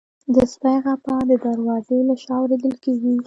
[0.33, 3.15] د سپي غپا د دروازې له شا اورېدل کېږي.